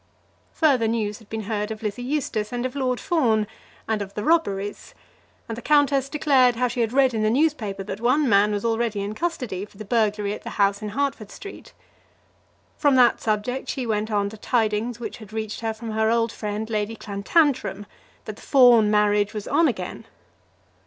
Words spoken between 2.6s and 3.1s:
of Lord